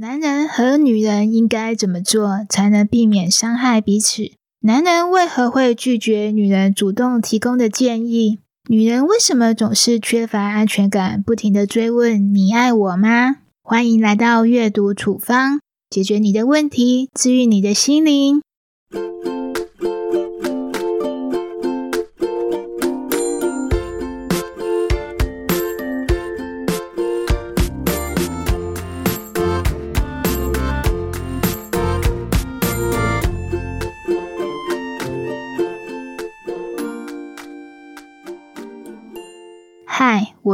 [0.00, 4.30] 男人和女人应该怎么做才能避免伤害彼此？
[4.60, 8.38] 男人为何会拒绝女人主动提供的建议？
[8.68, 15.58] 女人为什么总是缺乏安全感，不停的追问“你爱我吗？”欢迎来到阅读处方，
[15.90, 18.40] 解决你的问题，治愈你的心灵。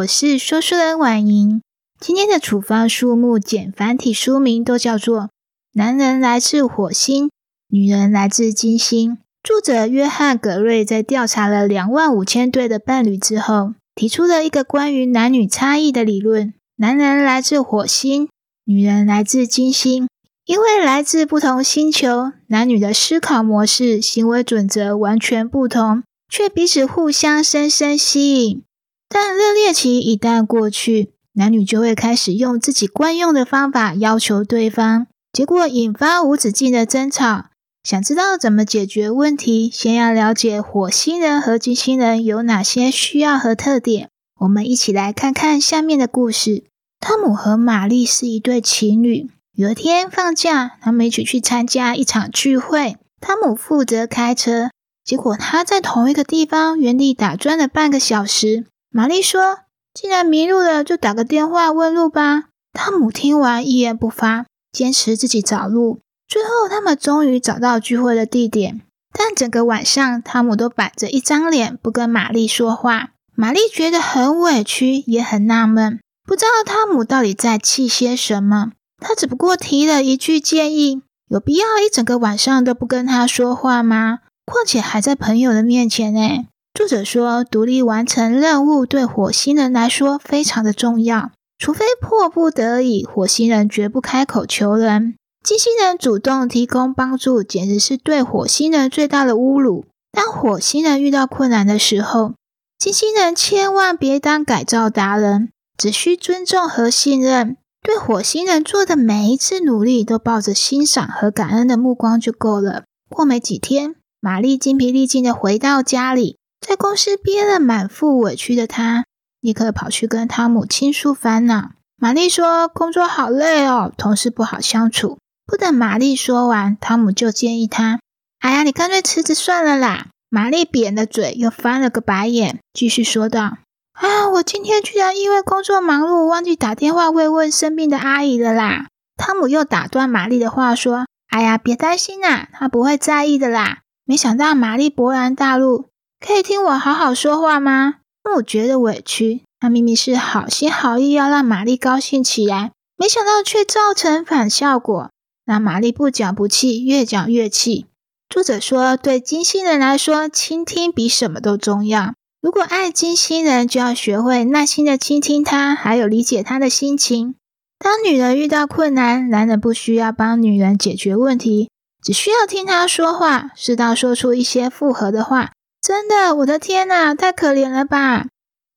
[0.04, 1.62] 我是说书人婉莹。
[1.98, 5.20] 今天的处方书目简繁体书名都叫做
[5.72, 7.30] 《男人来自火星，
[7.68, 9.12] 女人来自金星》。
[9.42, 18.28] 作者约翰·格瑞在调查了两万五千对的伴侣之后，提出了一个关于男女差异的理论：男人来自火星，
[18.66, 20.06] 女人来自金星。
[20.44, 28.62] 因为来自不同星球，男女的思考模式、行为准则完全不同，却彼此互相深深吸引。
[29.08, 37.47] 但热恋期一旦过去，男女就会开始用自己惯用的方法要求对方，结果引发无止境的争吵。
[37.82, 44.08] 想知道怎么解决问题，先要了解火星人和金星人有哪些需要和特点。
[44.41, 46.64] 我们一起来看看下面的故事。
[46.98, 52.97] 汤姆和玛丽是一对情侣，有一天放假，他们一起去参加一场聚会。
[53.20, 54.70] 汤姆负责开车，
[55.05, 58.64] 结果他在同一个地方原地打转了半个小时。
[58.97, 59.59] 玛丽说
[59.92, 65.98] ：“既然迷路了，就打个电话问路吧。”汤姆听完一言不发，坚持自己找路。
[66.28, 68.83] 最后，他们终于找到聚会的地点。
[69.12, 73.09] 但整个晚上，汤姆都板着一张脸，不跟玛丽说话。
[73.34, 78.70] 玛丽觉得很委屈，也很纳闷，不知道汤姆到底在气些什么。
[79.00, 84.20] 他只不过提了一句建议：“有必要一整个晚上都不跟他说话吗？
[84.47, 95.15] 况且还在朋友的面前呢。”作者说，独立完成任务对火星人来说非常的重要，除非迫不得已，火星人绝不开口求人。
[95.44, 99.84] 金星人主动提供帮助，简直是对火星人最大的侮辱。
[100.10, 102.34] 当火星人遇到困难的时候，
[102.77, 112.82] 金星人千万别当改造达人，只需尊重和信任，对火星人做的每一次努力都抱着欣赏和感恩的目光就够了。
[113.09, 116.38] 过没几天，玛丽精疲力尽的回到家里。
[116.66, 119.04] 在公司憋了满腹委屈的他，
[119.42, 121.72] 立刻跑去跟汤姆倾诉烦恼。
[121.97, 128.00] 玛丽说：“工作好累哦，同事不好相处。”不等玛丽说完，汤姆就建议他
[128.41, 133.58] ：“哎呀，你干脆辞职算了啦！”玛丽扁了嘴，又翻了个白眼，继续说道
[133.92, 138.86] ：“啊，我今天居然因为工作忙碌，忘记打电话慰问生病的阿姨了啦！”
[139.19, 145.84] 汤姆又打断玛丽的话说：“哎呀，别担心啦，他不会在意的啦。”没想到玛丽勃然大怒。
[146.26, 147.96] 可以听我好好说话吗？
[148.36, 149.42] 我觉得委屈。
[149.60, 155.10] 他明明是好心好意要让玛丽高兴起来，没想到却造成反效果，
[155.44, 157.84] 让玛丽不讲不气，越讲越气。
[158.30, 162.14] 作者说，对金星人来说，倾听比什么都重要。
[162.41, 167.34] 如果爱金星人，就要学会耐心的倾听他，还有理解他的心情。
[167.78, 171.68] 当女人遇到困难，男人不需要帮女人解决问题，
[172.02, 175.52] 只需要听她说话，适当说出一些附和的话。
[175.84, 178.28] 真的，我的天哪，太可怜了吧！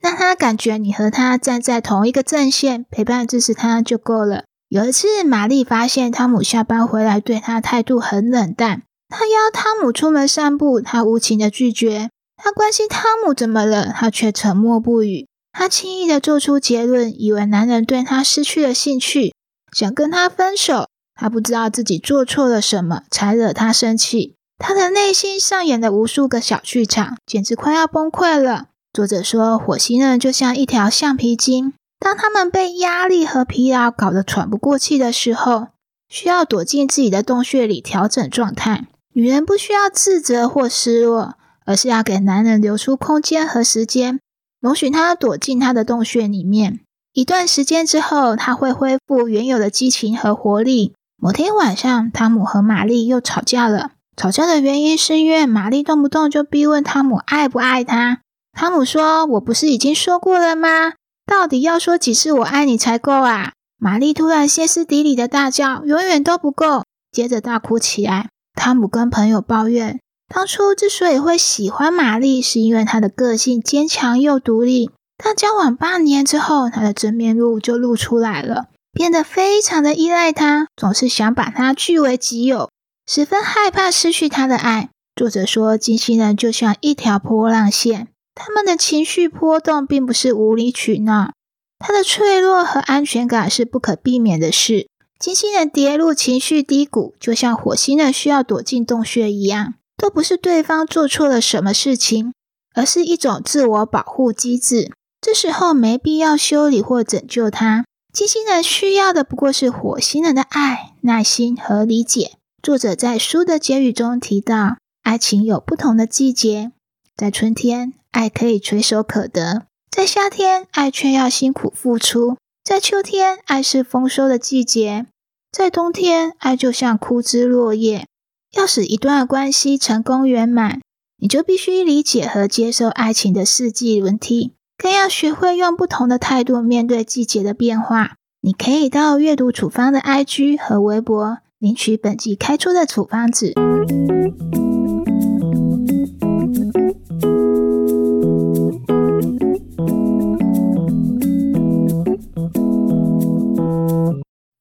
[0.01, 4.43] 让他感觉你和他站在同一个阵线，陪伴支持他就够了。
[4.67, 12.09] 有一次，玛丽发现汤姆下班回来对他态度很冷淡，他邀汤姆出门散步，他无情的拒绝。
[12.35, 15.29] 他关心汤姆怎么了，他却沉默不语。
[15.53, 19.33] 他轻易的做出结论，以为男人对他失去了兴趣，
[19.71, 20.89] 想跟他分手。
[21.15, 24.35] 他不知道自己做错了什么，才惹他生气。
[24.57, 28.67] 他的内心上演了无数个小剧场，简直快要崩溃了。
[28.91, 35.67] 作者说，火星人就像一条橡皮筋，当他们被压力和疲劳搞得喘不过气的时候，
[36.09, 38.87] 需要躲进自己的洞穴里调整状态。
[39.13, 44.19] 女人不需要自责或失落，而是要给男人留出空间和时间，
[44.59, 46.79] 容许他躲进他的洞穴里面。
[47.13, 50.93] 一段时间之后，他会恢复原有的激情和活力。
[51.17, 53.91] 某天晚上，汤姆和玛丽又吵架了。
[54.17, 58.21] 吵架的原因是因为玛丽动不动就逼问汤姆爱不爱他。
[58.51, 60.93] 汤姆说：“我不是已经说过了吗？
[61.27, 66.83] 到底要说几次我爱你才够啊？”玛丽突然歇斯底里的大叫：“永远都不够！”
[67.13, 68.29] 接着大哭起来。
[68.55, 69.99] 汤姆跟朋友抱怨，
[70.33, 74.89] 当初之所以会喜欢玛丽，是因为她的个性坚强又独立。
[75.23, 78.65] 但交往八年之后，她的真面目就露出来了。
[78.91, 82.71] 变得非常的依赖他，总是想把他据为己有，
[83.09, 84.89] 十分害怕失去他的爱。
[85.15, 91.31] 作者说，金星人就像一条波浪线，他们的情绪波动并不是无理取闹，
[91.79, 94.89] 他的脆弱和安全感是不可避免的事。
[95.17, 102.33] 金星人跌入情绪低谷，就像火星人需要躲进洞穴一样，都不是对方做错了什么事情，
[102.75, 104.91] 而是一种自我保护机制。
[105.21, 107.85] 这时候没必要修理或拯救他。
[108.11, 112.33] 金星人需要的不过是火星人的爱、耐心和理解。
[112.67, 116.73] 作者在书的结语中提到，爱情有不同的季节。
[117.15, 122.35] 在春天，爱可以垂手可得；在夏天，爱却要辛苦付出；
[122.65, 125.05] 在秋天，爱是丰收的季节；
[125.49, 128.05] 在冬天，爱就像枯枝落叶。
[128.51, 130.81] 要使一段关系成功圆满，
[131.19, 134.51] 你就必须理解和接受爱情的四季轮替。
[134.77, 138.17] 更要学会用不同的态度面对季节的变化。
[138.41, 143.53] 你可以到阅读处方的 IG 和微博领取本季开出的处方纸。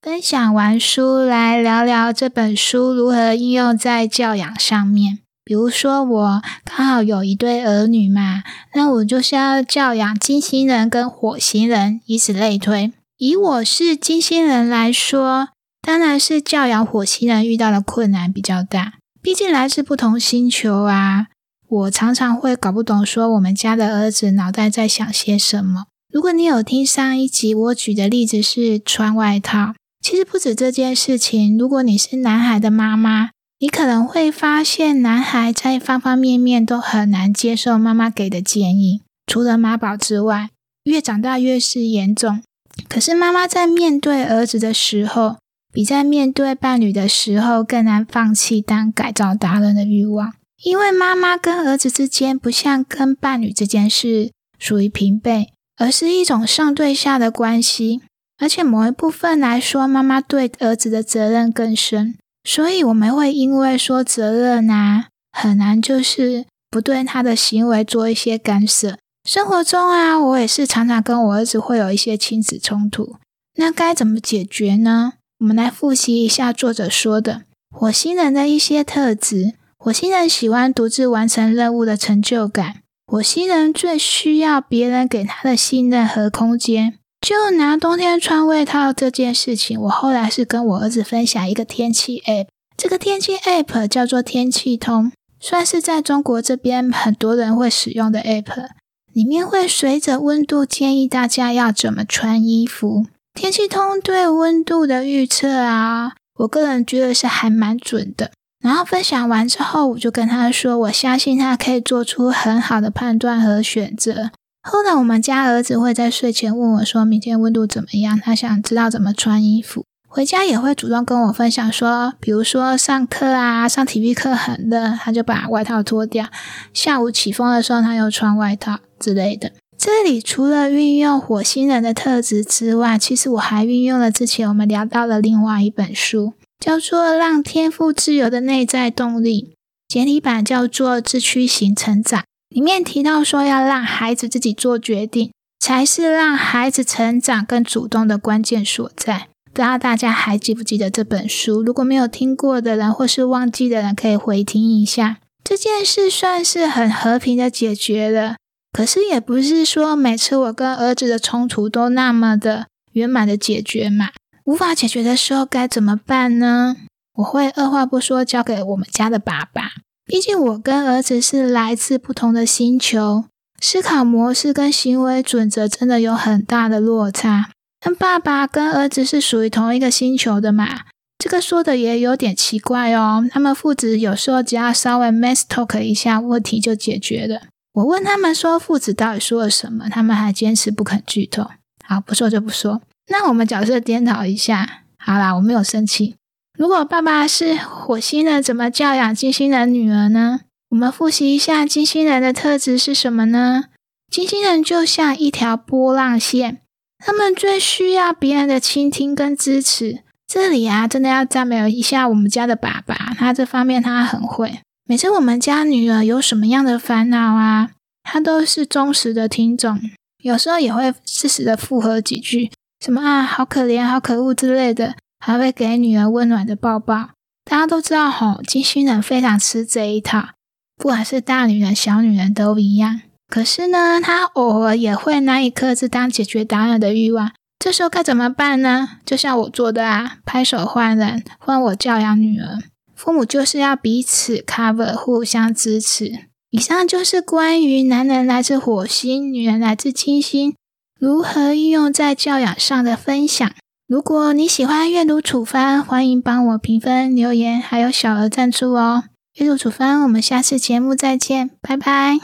[0.01, 5.19] 分享完书，来聊聊这本书如何应用在教养上面。
[5.45, 8.43] 比如说，我刚好有一对儿女嘛，
[8.75, 12.95] 那我就是要教养金星人跟火星人，以此类推。
[13.19, 15.51] 以我是金星人来说，
[15.87, 18.95] 当然是教养火星人遇到的困难比较大。
[19.23, 21.29] 毕竟来自不同星球啊，
[21.69, 25.85] 我常常会搞不懂，说我们家的儿子脑袋在想些什么。
[26.13, 31.57] 如果你有听上一集，我举的例子是穿外套，其实不止这件事情。
[31.57, 33.31] 如果你是男孩的妈妈，
[33.61, 39.03] 你可能会发现，男孩在方方面面都很难接受妈妈给的建议。
[39.29, 40.51] 除了妈宝之外，
[40.83, 42.43] 越长大越是严重。
[42.89, 45.37] 可是妈妈在面对儿子的时候，
[45.77, 50.33] 比在面对伴侣的时候更难放弃当改造达人的欲望。
[50.63, 58.01] 因为妈妈跟儿子之间不像跟伴侣之间是属于平辈，而是一种上对下的关系。
[58.39, 62.15] 而且某一部分来说，妈妈对儿子的责任更深。
[62.43, 68.97] 所以我们会因为说责任啊，很难就是不对他的行为做一些干涉。
[69.29, 73.17] 生活中啊，我也是常常跟我儿子会有一些亲子冲突，
[73.57, 75.13] 那该怎么解决呢？
[75.39, 79.53] 我们来复习一下作者说的火星人的一些特质。
[79.77, 86.99] 火星人喜欢独自完成任务的成就感，火星人最需要别人给他的信任和空间。
[87.21, 92.47] 就拿冬天穿外套这件事情，我后来是跟我儿子分享一个天气 App，
[92.77, 98.69] 这个天气 App 叫做天气通，算是在中国这边很多人会使用的 App，
[99.13, 103.07] 里面会随着温度建议大家要怎么穿衣服。
[103.37, 108.31] 天气通对温度的预测啊，我个人觉得是还蛮准的。
[108.65, 114.31] 然后分享完之后，我就跟他说，我相信他可以做出很好的判断和选择。
[114.63, 118.19] 后来，我们家儿子会在睡前问我，说明天温度怎么样？
[118.19, 119.85] 他想知道怎么穿衣服。
[120.09, 126.25] 回家也会主动跟我分享，说，比如说上课啊，上体育课很热，他就把外套脱掉；
[126.73, 129.53] 下午起风的时候，他又穿外套之类的。
[129.87, 139.53] 这里除了运用火星人的特质之外，其实我还运用了之前我们聊到的另外一本书，叫做《让天赋自由的内在动力》，
[139.87, 142.21] 简体版叫做《自驱型成长》。
[142.49, 145.31] 里面提到说，要让孩子自己做决定，
[145.61, 149.29] 才是让孩子成长更主动的关键所在。
[149.53, 151.63] 不知道大家还记不记得这本书？
[151.63, 155.19] 如果没有听过的人，或是忘记的人，可以回听一下。
[155.45, 158.35] 这件事算是很和平的解决了，
[158.77, 164.11] 可是也不是说每次我跟儿子的冲突都那么的圆满的解决嘛。
[164.45, 166.77] 无法解决的时候该怎么办呢？
[167.15, 169.71] 我会二话不说交给我们家的爸爸。
[170.05, 173.25] 毕竟我跟儿子是来自不同的星球，
[173.63, 177.49] 思考模式跟行为准则真的有很大的落差。
[177.81, 180.81] 但爸爸跟儿子是属于同一个星球的嘛？
[181.17, 183.27] 这个说的也有点奇怪哦。
[183.31, 187.41] 他们父子有时候只要稍微 mess talk 一下，问题就解决了。
[187.77, 191.51] 我问他们说父子到底说了什么，他们还坚持不肯剧透。
[191.85, 192.81] 好，不说就不说。
[193.09, 196.17] 那我们角色颠倒一下，好啦，我没有生气。
[196.59, 200.41] 如果爸爸是火星人，怎么教养金星人女儿呢？
[200.71, 203.65] 我们复习一下金星人的特质是什么呢？
[204.11, 206.63] 金星人就像一条波浪线，
[206.99, 209.99] 他们最需要别人的倾听跟支持。
[210.27, 214.61] 这里啊，真的要赞美一下我们家的爸爸，他这方面他很会。
[214.89, 217.71] 每次我们家女儿有什么样的烦恼啊，
[218.05, 219.81] 她都是忠实的听众，
[220.23, 222.53] 有时候也会适时的附和几句。
[222.79, 227.11] 什么啊，好可怜，好可恶之类的，还会给女儿温暖的抱抱。
[227.45, 230.29] 大家都知道吼，金星人非常吃这一套，
[230.77, 233.01] 不管是大女人、小女人都一样。
[233.29, 237.33] 可是呢，他偶尔也会拿一颗子当解决答案的欲望。
[237.59, 239.01] 这时候该怎么办呢？
[239.05, 242.61] 就像我做的啊，拍手换人，换我教养女儿。
[242.97, 246.11] 父母就是要彼此 cover，互相支持。
[246.51, 250.55] 以上就是关于男人来自火星，女人来自金星，
[250.99, 253.49] 如何运用在教养上的分享。
[253.87, 259.05] 如果你喜欢阅读处方，欢迎帮我评分、留言，还有小额赞助哦。
[259.35, 262.19] 阅读处方，我们下次节目再见，拜拜。